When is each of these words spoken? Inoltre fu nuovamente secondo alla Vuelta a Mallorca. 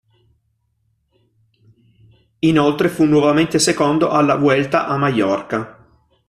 Inoltre 2.39 2.89
fu 2.89 3.03
nuovamente 3.03 3.59
secondo 3.59 4.09
alla 4.09 4.33
Vuelta 4.35 4.87
a 4.87 4.97
Mallorca. 4.97 5.85